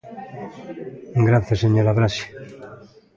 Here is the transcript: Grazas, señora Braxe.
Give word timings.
Grazas, 1.27 1.59
señora 1.63 1.95
Braxe. 1.97 2.25